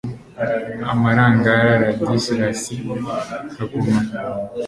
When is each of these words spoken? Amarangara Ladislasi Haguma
Amarangara 0.91 1.71
Ladislasi 1.81 2.73
Haguma 3.55 3.99